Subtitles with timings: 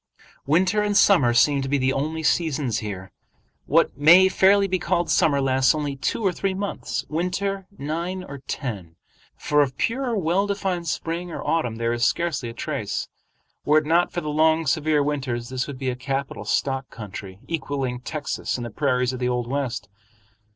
[0.47, 3.11] Winter and summer seem to be the only seasons here.
[3.67, 8.39] What may fairly be called summer lasts only two or three months, winter nine or
[8.47, 8.95] ten,
[9.37, 13.09] for of pure well defined spring or autumn there is scarcely a trace.
[13.63, 17.39] Were it not for the long severe winters, this would be a capital stock country,
[17.47, 19.87] equaling Texas and the prairies of the old West.